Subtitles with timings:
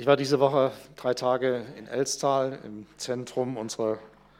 [0.00, 3.98] Ich war diese Woche drei Tage in Elstal im Zentrum unserer,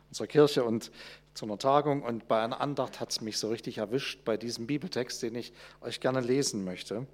[0.09, 0.91] unserer Kirche und
[1.35, 4.67] zu einer Tagung und bei einer Andacht hat es mich so richtig erwischt bei diesem
[4.67, 5.53] Bibeltext, den ich
[5.83, 7.07] euch gerne lesen möchte.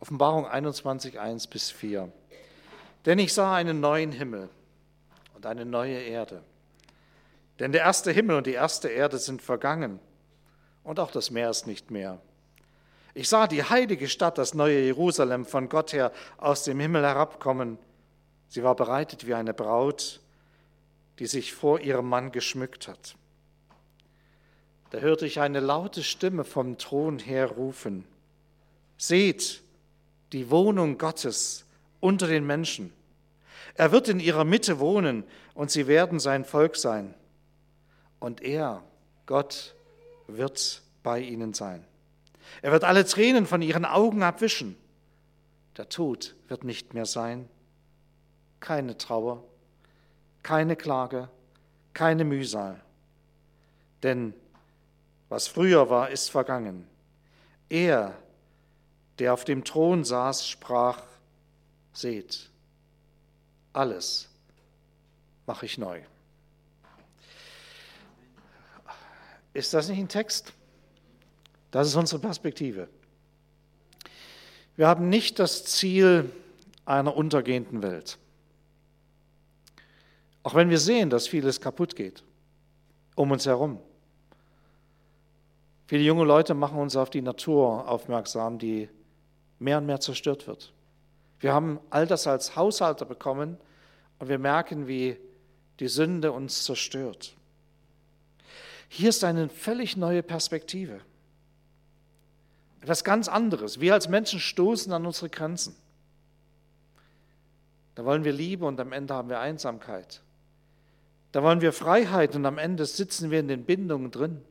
[0.00, 2.10] Offenbarung 21, 1 bis 4.
[3.06, 4.48] Denn ich sah einen neuen Himmel
[5.36, 6.42] und eine neue Erde.
[7.60, 10.00] Denn der erste Himmel und die erste Erde sind vergangen
[10.82, 12.20] und auch das Meer ist nicht mehr.
[13.14, 17.78] Ich sah die heilige Stadt, das neue Jerusalem, von Gott her aus dem Himmel herabkommen
[18.52, 20.20] Sie war bereitet wie eine Braut,
[21.18, 23.16] die sich vor ihrem Mann geschmückt hat.
[24.90, 28.04] Da hörte ich eine laute Stimme vom Thron her rufen,
[28.98, 29.62] Seht
[30.32, 31.64] die Wohnung Gottes
[31.98, 32.92] unter den Menschen.
[33.74, 37.14] Er wird in ihrer Mitte wohnen und sie werden sein Volk sein.
[38.20, 38.82] Und er,
[39.24, 39.74] Gott,
[40.26, 41.86] wird bei ihnen sein.
[42.60, 44.76] Er wird alle Tränen von ihren Augen abwischen.
[45.78, 47.48] Der Tod wird nicht mehr sein
[48.62, 49.44] keine Trauer,
[50.42, 51.28] keine Klage,
[51.92, 52.80] keine Mühsal.
[54.02, 54.32] Denn
[55.28, 56.86] was früher war, ist vergangen.
[57.68, 58.16] Er,
[59.18, 61.02] der auf dem Thron saß, sprach,
[61.92, 62.48] seht,
[63.72, 64.28] alles
[65.46, 66.00] mache ich neu.
[69.54, 70.52] Ist das nicht ein Text?
[71.70, 72.88] Das ist unsere Perspektive.
[74.76, 76.30] Wir haben nicht das Ziel
[76.84, 78.18] einer untergehenden Welt.
[80.42, 82.24] Auch wenn wir sehen, dass vieles kaputt geht
[83.14, 83.78] um uns herum.
[85.86, 88.88] Viele junge Leute machen uns auf die Natur aufmerksam, die
[89.58, 90.72] mehr und mehr zerstört wird.
[91.40, 93.58] Wir haben all das als Haushalter bekommen
[94.18, 95.18] und wir merken, wie
[95.80, 97.34] die Sünde uns zerstört.
[98.88, 101.00] Hier ist eine völlig neue Perspektive.
[102.80, 103.80] Etwas ganz anderes.
[103.80, 105.74] Wir als Menschen stoßen an unsere Grenzen.
[107.94, 110.22] Da wollen wir Liebe und am Ende haben wir Einsamkeit.
[111.32, 114.42] Da wollen wir Freiheit und am Ende sitzen wir in den Bindungen drin.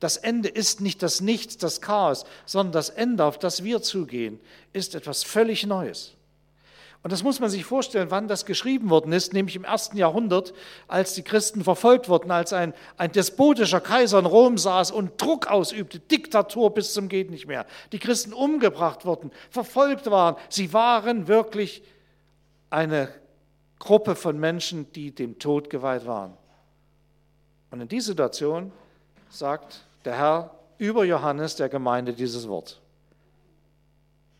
[0.00, 4.40] Das Ende ist nicht das Nichts, das Chaos, sondern das Ende, auf das wir zugehen,
[4.72, 6.14] ist etwas völlig Neues.
[7.02, 10.52] Und das muss man sich vorstellen, wann das geschrieben worden ist, nämlich im ersten Jahrhundert,
[10.86, 15.46] als die Christen verfolgt wurden, als ein, ein despotischer Kaiser in Rom saß und Druck
[15.46, 17.66] ausübte, Diktatur bis zum geht nicht mehr.
[17.92, 20.36] Die Christen umgebracht wurden, verfolgt waren.
[20.50, 21.82] Sie waren wirklich
[22.68, 23.08] eine
[23.80, 26.36] Gruppe von Menschen, die dem Tod geweiht waren.
[27.72, 28.70] Und in dieser Situation
[29.28, 32.80] sagt der Herr über Johannes der Gemeinde dieses Wort.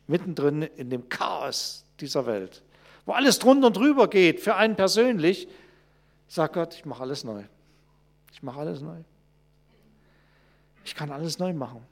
[0.06, 2.62] Mittendrin in dem Chaos dieser Welt,
[3.06, 5.48] wo alles drunter und drüber geht, für einen persönlich,
[6.28, 7.44] sagt Gott, ich mache alles neu.
[8.32, 8.96] Ich mache alles neu.
[10.84, 11.86] Ich kann alles neu machen.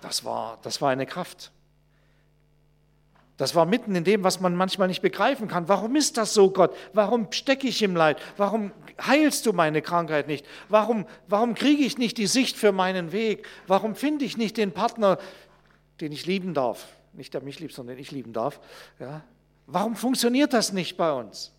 [0.00, 1.50] Das war, das war eine Kraft.
[3.36, 5.68] Das war mitten in dem, was man manchmal nicht begreifen kann.
[5.68, 6.74] Warum ist das so, Gott?
[6.92, 8.20] Warum stecke ich im Leid?
[8.36, 8.70] Warum
[9.04, 10.46] heilst du meine Krankheit nicht?
[10.68, 13.48] Warum, warum kriege ich nicht die Sicht für meinen Weg?
[13.66, 15.18] Warum finde ich nicht den Partner,
[16.00, 16.86] den ich lieben darf?
[17.12, 18.60] Nicht der mich liebt, sondern den ich lieben darf.
[19.00, 19.24] Ja?
[19.66, 21.52] Warum funktioniert das nicht bei uns?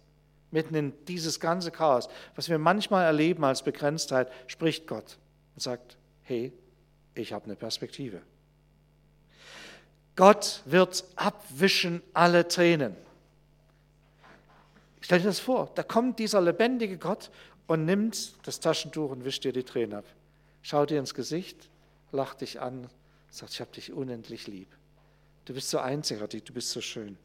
[0.52, 5.18] Mitten in dieses ganze Chaos, was wir manchmal erleben als Begrenztheit, spricht Gott
[5.56, 6.54] und sagt, hey,
[7.16, 8.22] ich habe eine Perspektive.
[10.16, 12.96] Gott wird abwischen alle Tränen.
[15.02, 17.30] Stell dir das vor, da kommt dieser lebendige Gott
[17.68, 20.06] und nimmt das Taschentuch und wischt dir die Tränen ab.
[20.62, 21.70] Schaut dir ins Gesicht,
[22.12, 22.90] lacht dich an,
[23.30, 24.70] sagt, ich habe dich unendlich lieb.
[25.46, 27.18] Du bist so einzigartig, du bist so schön.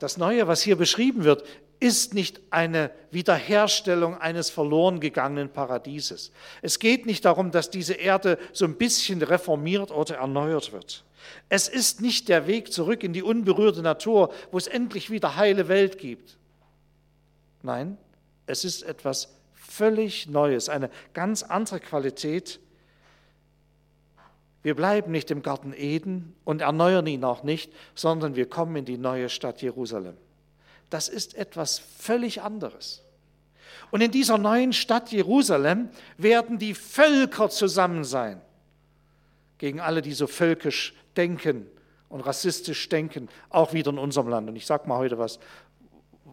[0.00, 1.44] Das Neue, was hier beschrieben wird,
[1.84, 6.32] ist nicht eine Wiederherstellung eines verloren gegangenen Paradieses.
[6.62, 11.04] Es geht nicht darum, dass diese Erde so ein bisschen reformiert oder erneuert wird.
[11.50, 15.68] Es ist nicht der Weg zurück in die unberührte Natur, wo es endlich wieder heile
[15.68, 16.38] Welt gibt.
[17.62, 17.98] Nein,
[18.46, 22.60] es ist etwas völlig Neues, eine ganz andere Qualität.
[24.62, 28.86] Wir bleiben nicht im Garten Eden und erneuern ihn auch nicht, sondern wir kommen in
[28.86, 30.16] die neue Stadt Jerusalem
[30.94, 33.02] das ist etwas völlig anderes.
[33.90, 35.88] Und in dieser neuen Stadt Jerusalem
[36.18, 38.40] werden die Völker zusammen sein.
[39.58, 41.66] Gegen alle, die so völkisch denken
[42.08, 44.48] und rassistisch denken, auch wieder in unserem Land.
[44.48, 45.40] Und ich sage mal heute was,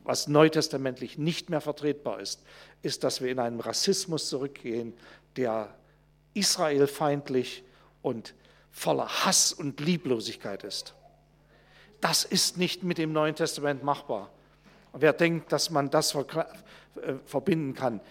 [0.03, 2.43] was neutestamentlich nicht mehr vertretbar ist,
[2.83, 4.93] ist, dass wir in einen Rassismus zurückgehen,
[5.37, 5.73] der
[6.35, 7.63] israelfeindlich
[8.03, 8.35] und
[8.69, 10.93] voller Hass und Lieblosigkeit ist.
[11.99, 14.29] Das ist nicht mit dem Neuen Testament machbar.
[14.91, 16.23] Und wer denkt, dass man das äh,
[17.25, 18.01] verbinden kann,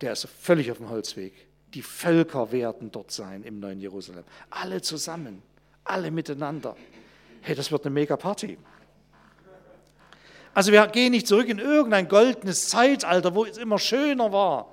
[0.00, 1.32] der ist völlig auf dem Holzweg.
[1.74, 4.24] Die Völker werden dort sein im neuen Jerusalem.
[4.50, 5.42] Alle zusammen,
[5.82, 6.76] alle miteinander.
[7.42, 8.56] hey, das wird eine mega Party.
[10.54, 14.72] Also wir gehen nicht zurück in irgendein goldenes Zeitalter, wo es immer schöner war,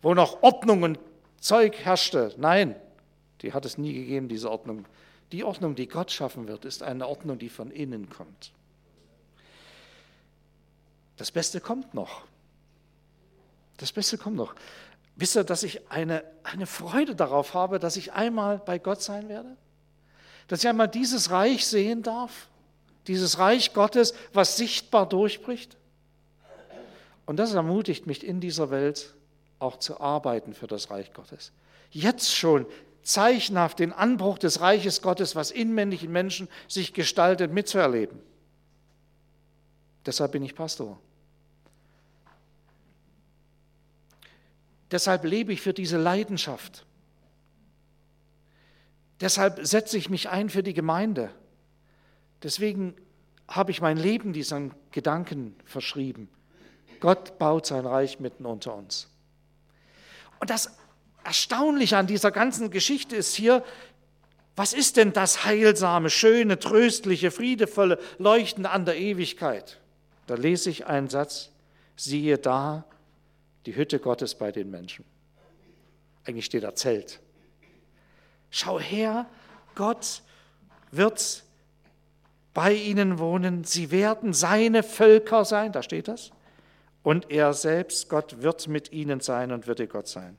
[0.00, 0.98] wo noch Ordnung und
[1.38, 2.34] Zeug herrschte.
[2.38, 2.74] Nein,
[3.42, 4.86] die hat es nie gegeben, diese Ordnung.
[5.32, 8.52] Die Ordnung, die Gott schaffen wird, ist eine Ordnung, die von innen kommt.
[11.22, 12.22] Das Beste kommt noch.
[13.76, 14.56] Das Beste kommt noch.
[15.14, 19.28] Wisst ihr, dass ich eine, eine Freude darauf habe, dass ich einmal bei Gott sein
[19.28, 19.56] werde?
[20.48, 22.48] Dass ich einmal dieses Reich sehen darf?
[23.06, 25.76] Dieses Reich Gottes, was sichtbar durchbricht?
[27.24, 29.14] Und das ermutigt mich in dieser Welt
[29.60, 31.52] auch zu arbeiten für das Reich Gottes.
[31.92, 32.66] Jetzt schon
[33.04, 38.18] zeichenhaft den Anbruch des Reiches Gottes, was in männlichen Menschen sich gestaltet, mitzuerleben.
[40.04, 40.98] Deshalb bin ich Pastor.
[44.92, 46.84] Deshalb lebe ich für diese Leidenschaft.
[49.20, 51.30] Deshalb setze ich mich ein für die Gemeinde.
[52.42, 52.94] Deswegen
[53.48, 56.28] habe ich mein Leben diesen Gedanken verschrieben.
[57.00, 59.08] Gott baut sein Reich mitten unter uns.
[60.40, 60.76] Und das
[61.24, 63.64] Erstaunliche an dieser ganzen Geschichte ist hier,
[64.56, 69.80] was ist denn das heilsame, schöne, tröstliche, friedevolle, leuchtende an der Ewigkeit?
[70.26, 71.50] Da lese ich einen Satz,
[71.96, 72.84] siehe da,
[73.66, 75.04] die Hütte Gottes bei den Menschen.
[76.24, 77.20] Eigentlich steht da Zelt.
[78.50, 79.26] Schau her,
[79.74, 80.22] Gott
[80.90, 81.44] wird
[82.54, 86.30] bei ihnen wohnen, sie werden seine Völker sein, da steht das,
[87.02, 90.36] und er selbst, Gott, wird mit ihnen sein und wird ihr Gott sein.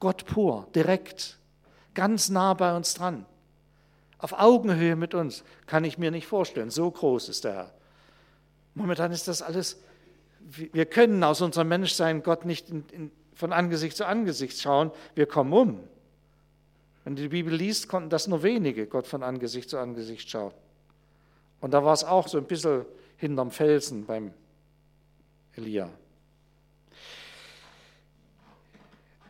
[0.00, 1.38] Gott pur, direkt,
[1.94, 3.24] ganz nah bei uns dran,
[4.18, 7.74] auf Augenhöhe mit uns, kann ich mir nicht vorstellen, so groß ist der Herr.
[8.74, 9.80] Momentan ist das alles
[10.46, 15.26] wir können aus unserem Menschsein Gott nicht in, in, von Angesicht zu Angesicht schauen, wir
[15.26, 15.80] kommen um.
[17.04, 20.52] Wenn du die Bibel liest, konnten das nur wenige Gott von Angesicht zu Angesicht schauen.
[21.60, 22.84] Und da war es auch so ein bisschen
[23.16, 24.32] hinterm Felsen beim
[25.56, 25.90] Elia.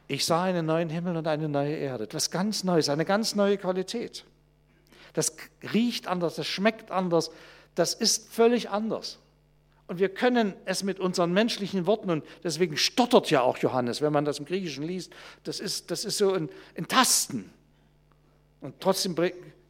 [0.09, 3.59] Ich sah einen neuen Himmel und eine neue Erde, etwas ganz Neues, eine ganz neue
[3.59, 4.25] Qualität.
[5.15, 5.37] Das
[5.73, 7.31] riecht anders, das schmeckt anders,
[7.75, 9.19] das ist völlig anders.
[9.89, 14.13] Und wir können es mit unseren menschlichen Worten, und deswegen stottert ja auch Johannes, wenn
[14.13, 15.13] man das im Griechischen liest,
[15.45, 17.53] das ist, das ist so ein, ein Tasten.
[18.61, 19.15] Und trotzdem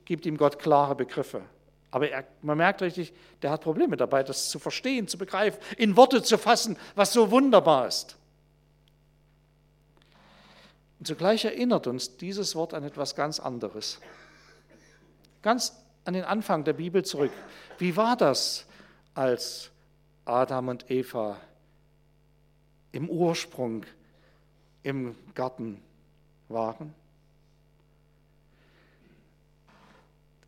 [0.05, 1.43] gibt ihm Gott klare Begriffe.
[1.91, 5.97] Aber er, man merkt richtig, der hat Probleme dabei, das zu verstehen, zu begreifen, in
[5.97, 8.17] Worte zu fassen, was so wunderbar ist.
[10.99, 14.01] Und zugleich erinnert uns dieses Wort an etwas ganz anderes.
[15.43, 15.75] Ganz
[16.05, 17.33] an den Anfang der Bibel zurück.
[17.79, 18.67] Wie war das,
[19.15, 19.71] als
[20.27, 21.41] Adam und Eva
[22.93, 23.87] im Ursprung
[24.83, 25.81] im Garten
[26.49, 26.95] waren.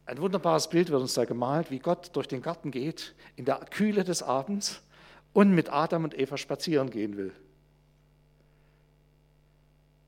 [0.07, 3.59] Ein wunderbares Bild wird uns da gemalt, wie Gott durch den Garten geht, in der
[3.71, 4.83] Kühle des Abends
[5.33, 7.33] und mit Adam und Eva spazieren gehen will.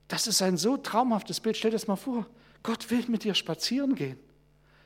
[0.09, 1.57] Das ist ein so traumhaftes Bild.
[1.57, 2.27] Stell dir das mal vor.
[2.63, 4.19] Gott will mit dir spazieren gehen.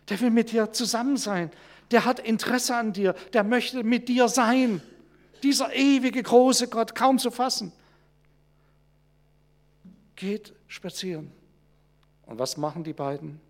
[0.08, 1.50] Der will mit dir zusammen sein
[1.90, 4.82] der hat Interesse an dir, der möchte mit dir sein.
[5.42, 7.72] Dieser ewige, große Gott, kaum zu fassen.
[10.16, 11.30] Geht spazieren.
[12.26, 13.40] Und was machen die beiden?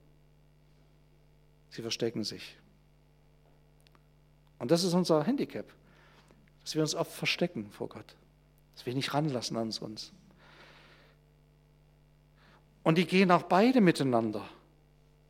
[1.71, 2.57] Sie verstecken sich.
[4.59, 5.67] Und das ist unser Handicap,
[6.63, 8.17] dass wir uns oft verstecken vor Gott,
[8.75, 10.13] dass wir nicht ranlassen an uns.
[12.83, 14.47] Und die gehen auch beide miteinander,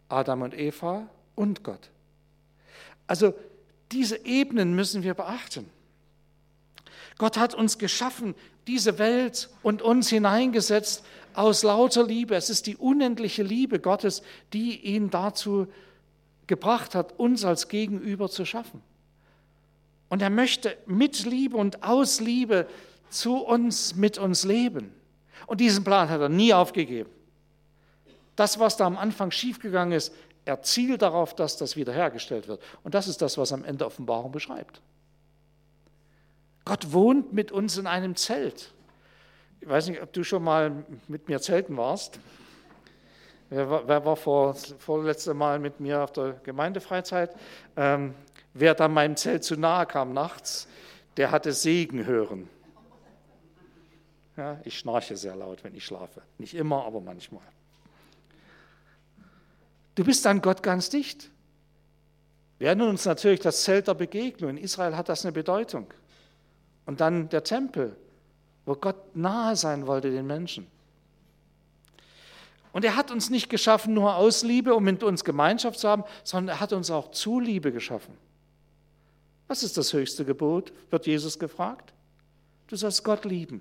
[0.09, 1.91] Adam und Eva und Gott.
[3.07, 3.35] Also
[3.93, 5.69] diese Ebenen müssen wir beachten.
[7.19, 8.35] Gott hat uns geschaffen,
[8.67, 12.35] diese Welt und uns hineingesetzt aus lauter Liebe.
[12.35, 15.67] Es ist die unendliche Liebe Gottes, die ihn dazu
[16.47, 18.83] gebracht hat, uns als Gegenüber zu schaffen.
[20.09, 22.67] Und er möchte mit Liebe und aus Liebe
[23.11, 24.93] zu uns, mit uns leben.
[25.47, 27.11] Und diesen Plan hat er nie aufgegeben.
[28.37, 30.13] Das, was da am Anfang schiefgegangen ist,
[30.45, 32.63] er zielt darauf, dass das wiederhergestellt wird.
[32.83, 34.81] Und das ist das, was am Ende Offenbarung beschreibt.
[36.65, 38.73] Gott wohnt mit uns in einem Zelt.
[39.61, 42.19] Ich weiß nicht, ob du schon mal mit mir zelten warst.
[43.51, 47.35] Wer war, wer war vor, vorletzte Mal mit mir auf der Gemeindefreizeit?
[47.77, 48.15] Ähm,
[48.53, 50.67] wer dann meinem Zelt zu nahe kam nachts,
[51.17, 52.49] der hatte Segen hören.
[54.37, 56.23] Ja, ich schnarche sehr laut, wenn ich schlafe.
[56.39, 57.45] Nicht immer, aber manchmal.
[59.95, 61.31] Du bist an Gott ganz dicht.
[62.59, 64.51] Wir erinnern uns natürlich das Zelt der Begegnung.
[64.51, 65.93] In Israel hat das eine Bedeutung.
[66.87, 67.97] Und dann der Tempel,
[68.65, 70.67] wo Gott nahe sein wollte den Menschen.
[72.73, 76.03] Und er hat uns nicht geschaffen nur aus Liebe, um mit uns Gemeinschaft zu haben,
[76.25, 78.17] sondern er hat uns auch zu Liebe geschaffen.
[79.47, 80.73] Was ist das höchste Gebot?
[80.91, 81.93] wird Jesus gefragt.
[82.67, 83.61] Du sollst Gott lieben.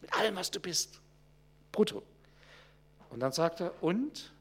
[0.00, 1.00] Mit allem, was du bist.
[1.72, 2.02] Brutto.
[3.10, 4.32] Und dann sagt er, und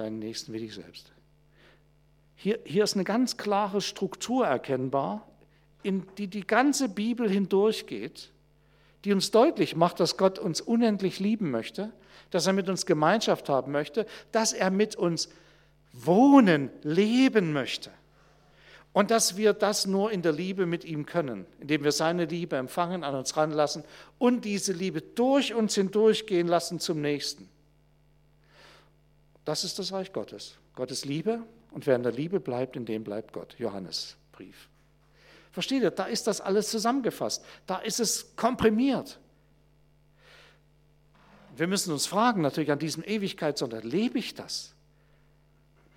[0.00, 1.12] deinen Nächsten wie dich selbst.
[2.34, 5.28] Hier, hier ist eine ganz klare Struktur erkennbar,
[5.82, 8.30] in die die ganze Bibel hindurchgeht
[9.04, 11.92] die uns deutlich macht, dass Gott uns unendlich lieben möchte,
[12.30, 15.30] dass er mit uns Gemeinschaft haben möchte, dass er mit uns
[15.92, 17.90] wohnen, leben möchte.
[18.92, 22.56] Und dass wir das nur in der Liebe mit ihm können, indem wir seine Liebe
[22.56, 23.84] empfangen, an uns ranlassen
[24.18, 27.48] und diese Liebe durch uns hindurchgehen lassen zum Nächsten.
[29.44, 30.56] Das ist das Reich Gottes.
[30.74, 33.56] Gottes Liebe und wer in der Liebe bleibt, in dem bleibt Gott.
[33.58, 34.68] Johannesbrief.
[35.52, 35.90] Versteht ihr?
[35.90, 37.44] Da ist das alles zusammengefasst.
[37.66, 39.18] Da ist es komprimiert.
[41.56, 44.74] Wir müssen uns fragen, natürlich an diesem Ewigkeitssonntag, lebe ich das?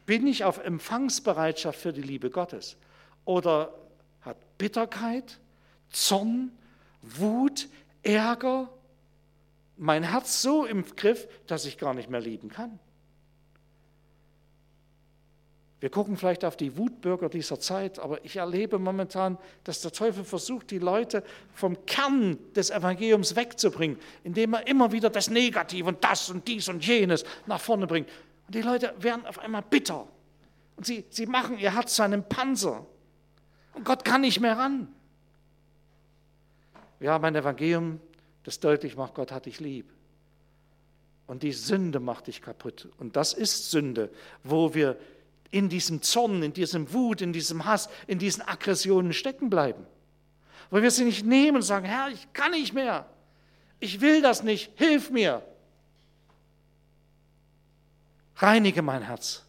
[0.05, 2.75] Bin ich auf Empfangsbereitschaft für die Liebe Gottes?
[3.25, 3.73] Oder
[4.21, 5.39] hat Bitterkeit,
[5.89, 6.51] Zorn,
[7.01, 7.69] Wut,
[8.01, 8.69] Ärger
[9.77, 12.79] mein Herz so im Griff, dass ich gar nicht mehr lieben kann?
[15.83, 20.23] Wir gucken vielleicht auf die Wutbürger dieser Zeit, aber ich erlebe momentan, dass der Teufel
[20.23, 26.01] versucht, die Leute vom Kern des Evangeliums wegzubringen, indem er immer wieder das Negative und
[26.01, 28.07] das und dies und jenes nach vorne bringt.
[28.47, 30.07] Und die Leute werden auf einmal bitter.
[30.77, 32.85] Und sie, sie machen ihr Herz zu einem Panzer.
[33.73, 34.87] Und Gott kann nicht mehr ran.
[36.99, 37.99] Wir haben ein Evangelium,
[38.45, 39.91] das deutlich macht, Gott hat dich lieb.
[41.27, 42.87] Und die Sünde macht dich kaputt.
[42.99, 44.09] Und das ist Sünde,
[44.43, 44.97] wo wir
[45.53, 49.85] in diesem Zorn, in diesem Wut, in diesem Hass, in diesen Aggressionen stecken bleiben.
[50.71, 53.05] Weil wir sie nicht nehmen und sagen, Herr, ich kann nicht mehr.
[53.79, 54.71] Ich will das nicht.
[54.75, 55.43] Hilf mir.
[58.37, 59.45] Reinige mein Herz.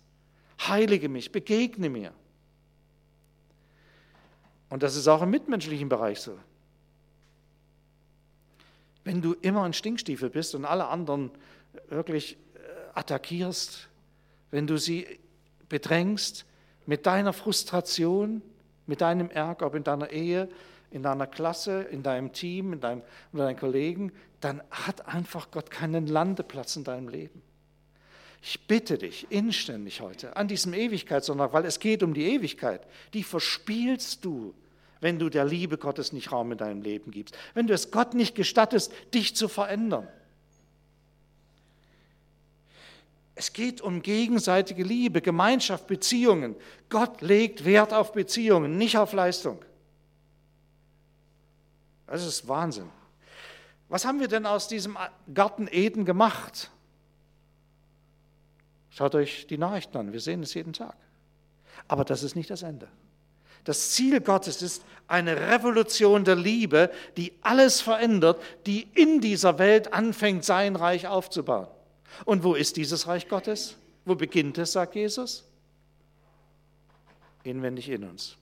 [0.61, 1.33] Heilige mich.
[1.33, 2.13] Begegne mir.
[4.69, 6.39] Und das ist auch im mitmenschlichen Bereich so.
[9.05, 11.31] Wenn du immer ein Stinkstiefel bist und alle anderen
[11.89, 12.59] wirklich äh,
[12.93, 13.89] attackierst,
[14.51, 15.07] wenn du sie
[15.75, 16.47] bedrängst
[16.87, 18.43] mit deiner Frustration,
[18.87, 20.49] mit deinem Ärger, ob in deiner Ehe,
[20.93, 23.02] in deiner Klasse, in deinem Team, in deinem,
[23.33, 27.43] in deinen Kollegen, dann hat einfach Gott keinen Landeplatz in deinem Leben.
[28.40, 33.25] Ich bitte dich inständig heute an diesem Ewigkeitssonntag, weil es geht um die Ewigkeit, die
[33.25, 34.54] verspielst du,
[35.00, 38.14] wenn du der Liebe Gottes nicht Raum in deinem Leben gibst, wenn du es Gott
[38.14, 40.07] nicht gestattest, dich zu verändern.
[43.35, 46.55] Es geht um gegenseitige Liebe, Gemeinschaft, Beziehungen.
[46.88, 49.64] Gott legt Wert auf Beziehungen, nicht auf Leistung.
[52.07, 52.88] Das ist Wahnsinn.
[53.88, 54.97] Was haben wir denn aus diesem
[55.33, 56.71] Garten Eden gemacht?
[58.91, 60.95] Schaut euch die Nachrichten an, wir sehen es jeden Tag.
[61.88, 62.88] Aber das ist nicht das Ende.
[63.64, 69.93] Das Ziel Gottes ist eine Revolution der Liebe, die alles verändert, die in dieser Welt
[69.93, 71.67] anfängt, sein Reich aufzubauen.
[72.25, 73.76] Und wo ist dieses Reich Gottes?
[74.04, 75.44] Wo beginnt es, sagt Jesus?
[77.42, 78.37] Inwendig in uns.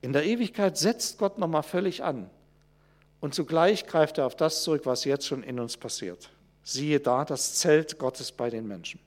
[0.00, 2.30] In der Ewigkeit setzt Gott nochmal völlig an.
[3.20, 6.30] Und zugleich greift er auf das zurück, was jetzt schon in uns passiert.
[6.62, 9.00] Siehe da, das Zelt Gottes bei den Menschen.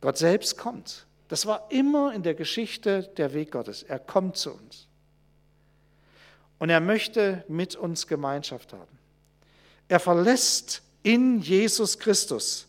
[0.00, 1.06] Gott selbst kommt.
[1.28, 3.82] Das war immer in der Geschichte der Weg Gottes.
[3.82, 4.86] Er kommt zu uns.
[6.58, 8.97] Und er möchte mit uns Gemeinschaft haben.
[9.88, 12.66] Er verlässt in Jesus Christus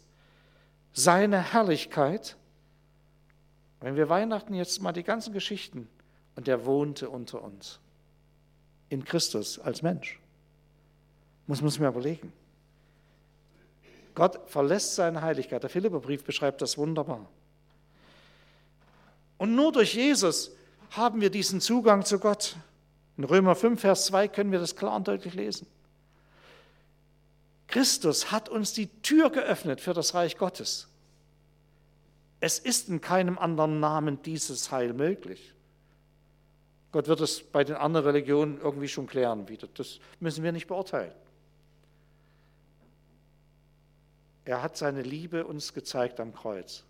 [0.93, 2.35] seine Herrlichkeit.
[3.81, 5.87] Wenn wir Weihnachten jetzt mal die ganzen Geschichten,
[6.39, 7.79] und er wohnte unter uns.
[8.87, 10.21] In Christus als Mensch.
[11.47, 12.31] Muss man es mir überlegen.
[14.15, 15.63] Gott verlässt seine Heiligkeit.
[15.63, 17.25] Der Philipperbrief beschreibt das wunderbar.
[19.37, 20.51] Und nur durch Jesus
[20.91, 22.55] haben wir diesen Zugang zu Gott.
[23.17, 25.67] In Römer 5, Vers 2 können wir das klar und deutlich lesen.
[27.69, 30.87] Christus hat uns die Tür geöffnet für das Reich Gottes.
[32.39, 35.53] Es ist in keinem anderen Namen dieses Heil möglich.
[36.91, 39.67] Gott wird es bei den anderen Religionen irgendwie schon klären wieder.
[39.75, 41.13] Das müssen wir nicht beurteilen.
[44.45, 46.83] Er hat seine Liebe uns gezeigt am Kreuz.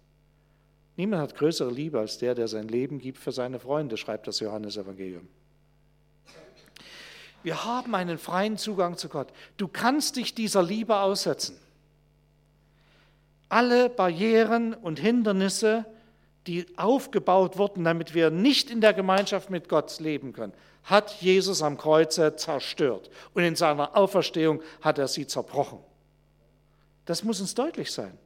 [0.96, 4.40] Niemand hat größere Liebe als der, der sein Leben gibt für seine Freunde, schreibt das
[4.40, 5.28] Johannesevangelium.
[7.44, 9.32] Wir haben einen freien Zugang zu Gott.
[9.58, 11.58] Du kannst dich dieser Liebe aussetzen.
[13.48, 15.86] Alle Barrieren und Hindernisse,
[16.48, 20.54] die aufgebaut wurden, damit wir nicht in der Gemeinschaft mit Gott leben können,
[20.84, 23.10] hat Jesus am Kreuze zerstört.
[23.34, 25.80] Und in seiner Auferstehung hat er sie zerbrochen.
[27.06, 28.18] Das muss uns deutlich sein.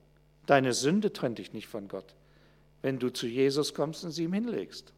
[0.45, 2.15] Deine Sünde trennt dich nicht von Gott,
[2.81, 4.91] wenn du zu Jesus kommst und sie ihm hinlegst.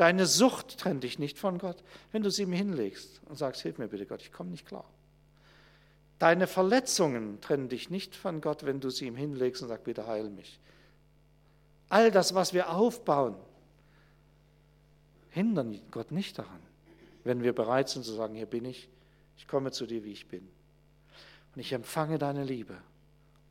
[0.00, 1.76] Deine Sucht trennt dich nicht von Gott,
[2.10, 4.86] wenn du sie ihm hinlegst und sagst, hilf mir bitte Gott, ich komme nicht klar.
[6.18, 10.06] Deine Verletzungen trennen dich nicht von Gott, wenn du sie ihm hinlegst und sagst, bitte
[10.06, 10.58] heil mich.
[11.90, 13.34] All das, was wir aufbauen,
[15.28, 16.62] hindern Gott nicht daran,
[17.24, 18.88] wenn wir bereit sind zu sagen, hier bin ich,
[19.36, 20.48] ich komme zu dir, wie ich bin.
[21.54, 22.78] Und ich empfange deine Liebe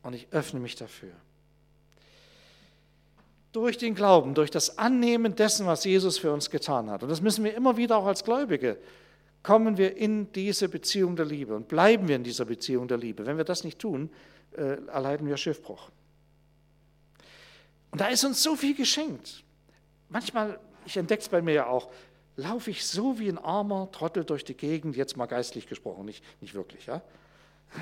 [0.01, 1.13] und ich öffne mich dafür.
[3.51, 7.01] Durch den Glauben, durch das Annehmen dessen, was Jesus für uns getan hat.
[7.03, 8.77] Und das müssen wir immer wieder auch als Gläubige
[9.43, 13.25] kommen wir in diese Beziehung der Liebe und bleiben wir in dieser Beziehung der Liebe.
[13.25, 14.09] Wenn wir das nicht tun,
[14.55, 15.89] äh, erleiden wir Schiffbruch.
[17.91, 19.43] Und da ist uns so viel geschenkt.
[20.09, 21.89] Manchmal, ich entdecke es bei mir ja auch,
[22.35, 26.23] laufe ich so wie ein armer Trottel durch die Gegend, jetzt mal geistlich gesprochen, nicht,
[26.41, 27.01] nicht wirklich, ja?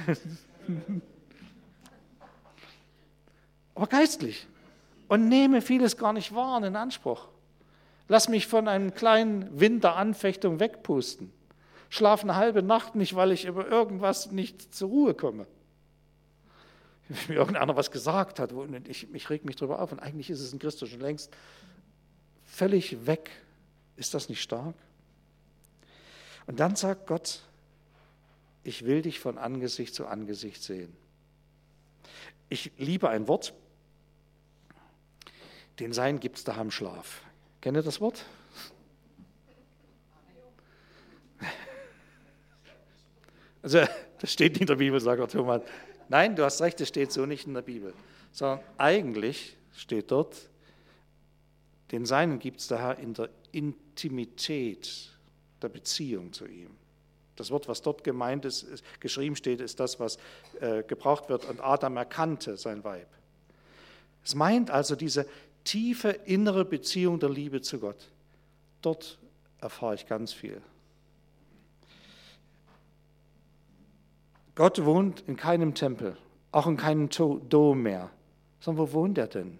[3.75, 4.47] aber geistlich.
[5.07, 7.27] Und nehme vieles gar nicht wahr und in Anspruch.
[8.07, 11.31] Lass mich von einem kleinen Wind der Anfechtung wegpusten.
[11.89, 15.47] Schlaf eine halbe Nacht nicht, weil ich über irgendwas nicht zur Ruhe komme.
[17.07, 20.29] Wenn mir irgendeiner was gesagt hat, und ich, ich reg mich darüber auf, und eigentlich
[20.29, 21.31] ist es in Christus schon längst
[22.45, 23.29] völlig weg.
[23.95, 24.75] Ist das nicht stark?
[26.45, 27.41] Und dann sagt Gott,
[28.63, 30.95] ich will dich von Angesicht zu Angesicht sehen.
[32.49, 33.53] Ich liebe ein Wort,
[35.79, 37.21] den Sein gibt es daheim Schlaf.
[37.61, 38.25] Kennt ihr das Wort?
[43.63, 43.85] Also,
[44.19, 45.61] das steht nicht in der Bibel, sagt der Thomas.
[46.07, 47.93] Nein, du hast recht, das steht so nicht in der Bibel.
[48.31, 50.37] Sondern eigentlich steht dort,
[51.91, 55.09] den Seinen gibt es daher in der Intimität
[55.61, 56.69] der Beziehung zu ihm.
[57.35, 60.17] Das Wort, was dort gemeint ist, ist geschrieben steht, ist das, was
[60.59, 61.45] äh, gebraucht wird.
[61.45, 63.07] Und Adam erkannte sein Weib.
[64.23, 65.25] Es meint also diese
[65.67, 68.09] tiefe innere Beziehung der Liebe zu Gott.
[68.81, 69.19] Dort
[69.59, 70.61] erfahre ich ganz viel.
[74.55, 76.17] Gott wohnt in keinem Tempel,
[76.51, 78.09] auch in keinem Dom mehr.
[78.61, 79.59] Sondern wo wohnt er denn?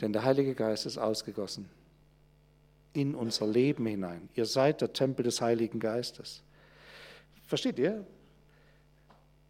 [0.00, 1.70] Denn der Heilige Geist ist ausgegossen
[2.92, 4.28] in unser Leben hinein.
[4.34, 6.42] Ihr seid der Tempel des Heiligen Geistes.
[7.46, 8.06] Versteht ihr?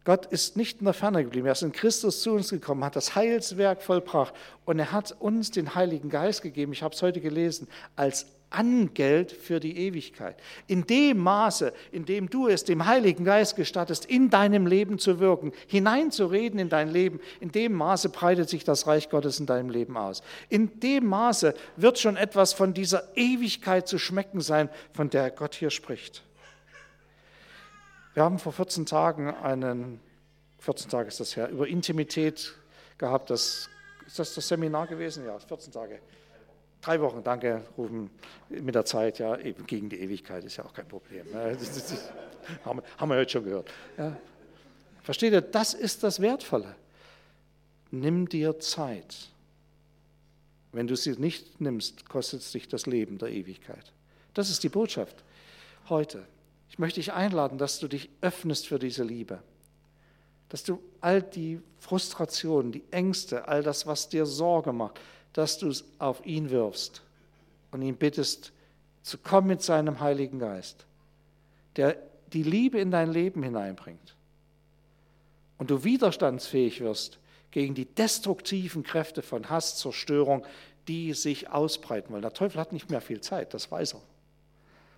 [0.07, 1.47] Gott ist nicht in der Ferne geblieben.
[1.47, 5.51] Er ist in Christus zu uns gekommen, hat das Heilswerk vollbracht und er hat uns
[5.51, 6.71] den Heiligen Geist gegeben.
[6.71, 7.67] Ich habe es heute gelesen,
[7.97, 10.37] als Angeld für die Ewigkeit.
[10.65, 15.19] In dem Maße, in dem du es dem Heiligen Geist gestattest, in deinem Leben zu
[15.19, 19.69] wirken, hineinzureden in dein Leben, in dem Maße breitet sich das Reich Gottes in deinem
[19.69, 20.23] Leben aus.
[20.47, 25.53] In dem Maße wird schon etwas von dieser Ewigkeit zu schmecken sein, von der Gott
[25.53, 26.23] hier spricht.
[28.17, 29.99] Wir haben vor 14 Tagen einen,
[30.57, 32.55] 14 Tage ist das her, über Intimität
[32.97, 33.29] gehabt.
[33.29, 33.69] Das,
[34.07, 35.23] ist das das Seminar gewesen?
[35.23, 35.99] Ja, 14 Tage.
[36.81, 38.09] Drei Wochen, danke, Rufen,
[38.49, 41.27] mit der Zeit, ja, eben gegen die Ewigkeit ist ja auch kein Problem.
[42.65, 43.69] Haben, haben, wir heute schon gehört.
[43.99, 44.17] Ja.
[45.03, 46.75] Versteht ihr, das ist das Wertvolle.
[47.91, 49.29] Nimm dir Zeit.
[50.71, 53.93] Wenn du sie nicht nimmst, kostet es dich das Leben der Ewigkeit.
[54.33, 55.23] Das ist die Botschaft
[55.87, 56.25] heute.
[56.69, 59.41] Ich möchte dich einladen, dass du dich öffnest für diese Liebe.
[60.49, 64.99] Dass du all die Frustrationen, die Ängste, all das, was dir Sorge macht,
[65.33, 67.01] dass du es auf ihn wirfst
[67.71, 68.51] und ihn bittest,
[69.03, 70.85] zu kommen mit seinem Heiligen Geist,
[71.75, 71.97] der
[72.33, 74.15] die Liebe in dein Leben hineinbringt.
[75.57, 77.19] Und du widerstandsfähig wirst
[77.51, 80.45] gegen die destruktiven Kräfte von Hass, Zerstörung,
[80.87, 82.21] die sich ausbreiten wollen.
[82.21, 84.01] Der Teufel hat nicht mehr viel Zeit, das weiß er.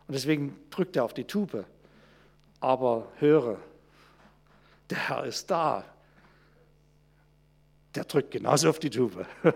[0.09, 1.65] Und deswegen drückt er auf die Tube.
[2.59, 3.59] Aber höre,
[4.89, 5.85] der Herr ist da.
[7.93, 9.23] Der drückt genauso auf die Tube.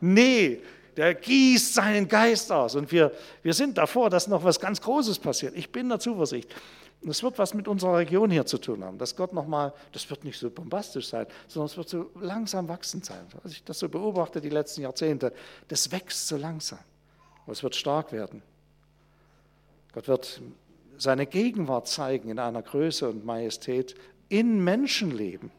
[0.00, 0.62] nee,
[0.96, 2.76] der gießt seinen Geist aus.
[2.76, 3.10] Und wir,
[3.42, 5.56] wir sind davor, dass noch was ganz Großes passiert.
[5.56, 6.48] Ich bin der Zuversicht.
[7.00, 8.96] Und es wird was mit unserer Region hier zu tun haben.
[8.96, 13.06] Dass Gott nochmal, das wird nicht so bombastisch sein, sondern es wird so langsam wachsend
[13.06, 13.26] sein.
[13.42, 15.32] Als ich das so beobachte die letzten Jahrzehnte,
[15.66, 16.78] das wächst so langsam.
[17.42, 18.40] Aber es wird stark werden.
[19.92, 20.42] Gott wird
[20.98, 23.94] seine Gegenwart zeigen in einer Größe und Majestät
[24.28, 25.50] in Menschenleben.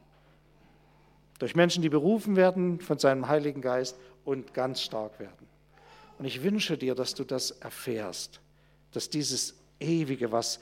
[1.39, 5.47] Durch Menschen, die berufen werden von seinem Heiligen Geist und ganz stark werden.
[6.17, 8.39] Und ich wünsche dir, dass du das erfährst,
[8.91, 10.59] dass dieses Ewige, was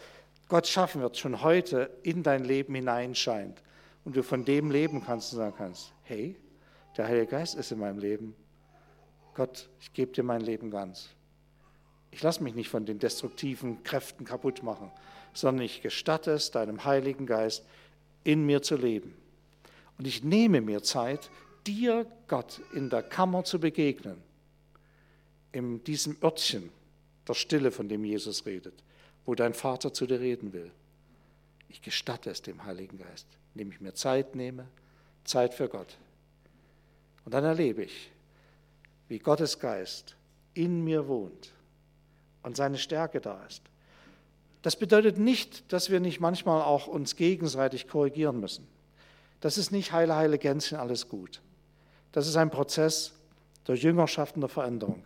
[0.48, 3.62] Gott schaffen wird, schon heute in dein Leben hineinscheint
[4.04, 6.36] und du von dem leben kannst und sagen kannst, hey,
[6.98, 8.36] der Heilige Geist ist in meinem Leben.
[9.36, 11.10] Gott, ich gebe dir mein Leben ganz.
[12.12, 14.92] Ich lasse mich nicht von den destruktiven Kräften kaputt machen,
[15.34, 17.66] sondern ich gestatte es deinem Heiligen Geist
[18.24, 19.16] in mir zu leben.
[19.98, 21.30] Und ich nehme mir Zeit,
[21.66, 24.18] dir, Gott, in der Kammer zu begegnen,
[25.52, 26.70] in diesem Örtchen
[27.28, 28.84] der Stille, von dem Jesus redet,
[29.26, 30.72] wo dein Vater zu dir reden will.
[31.70, 34.68] Ich gestatte es dem Heiligen Geist, indem ich mir Zeit nehme,
[35.24, 35.98] Zeit für Gott.
[37.24, 38.12] Und dann erlebe ich,
[39.08, 40.16] wie Gottes Geist
[40.54, 41.54] in mir wohnt
[42.44, 43.62] und seine Stärke da ist.
[44.62, 48.68] Das bedeutet nicht, dass wir nicht manchmal auch uns gegenseitig korrigieren müssen.
[49.40, 51.42] Das ist nicht heile, heile Gänschen, alles gut.
[52.12, 53.14] Das ist ein Prozess
[53.68, 55.04] der Jüngerschaft und der Veränderung.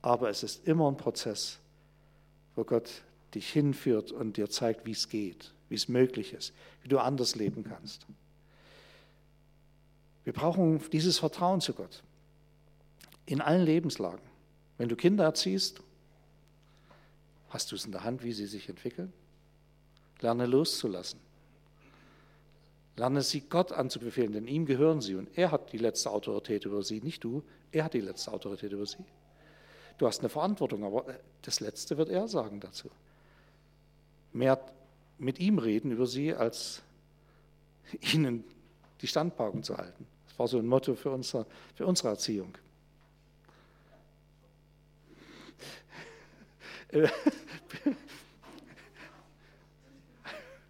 [0.00, 1.58] Aber es ist immer ein Prozess,
[2.54, 3.02] wo Gott
[3.34, 7.34] dich hinführt und dir zeigt, wie es geht, wie es möglich ist, wie du anders
[7.34, 8.06] leben kannst.
[10.24, 12.02] Wir brauchen dieses Vertrauen zu Gott
[13.26, 14.20] in allen Lebenslagen.
[14.76, 15.80] Wenn du Kinder erziehst,
[17.50, 19.12] hast du es in der Hand, wie sie sich entwickeln.
[20.20, 21.20] Lerne loszulassen.
[22.96, 26.82] Lerne sie Gott anzubefehlen, denn ihm gehören sie und er hat die letzte Autorität über
[26.82, 29.04] sie, nicht du, er hat die letzte Autorität über sie.
[29.98, 31.04] Du hast eine Verantwortung, aber
[31.42, 32.90] das Letzte wird er sagen dazu.
[34.32, 34.60] Mehr
[35.18, 36.82] mit ihm reden über sie, als
[38.12, 38.44] ihnen
[39.00, 40.06] die Standpauken zu halten.
[40.28, 42.56] Das war so ein Motto für unsere, für unsere Erziehung.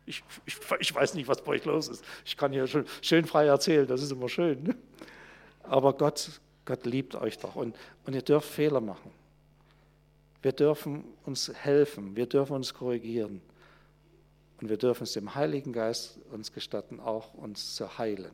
[0.08, 2.02] Ich, ich, ich, weiß nicht, was bei euch los ist.
[2.24, 4.62] Ich kann hier schon schön frei erzählen, das ist immer schön.
[4.62, 4.74] Ne?
[5.64, 7.76] Aber Gott, Gott liebt euch doch und,
[8.06, 9.10] und ihr dürft Fehler machen.
[10.40, 13.42] Wir dürfen uns helfen, wir dürfen uns korrigieren.
[14.60, 18.32] Und wir dürfen es dem Heiligen Geist uns gestatten, auch uns zu heilen.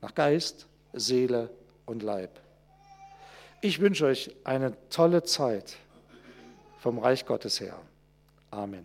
[0.00, 1.50] Nach Geist, Seele
[1.86, 2.40] und Leib.
[3.60, 5.76] Ich wünsche euch eine tolle Zeit
[6.84, 7.80] vom Reich Gottes her.
[8.50, 8.84] Amen.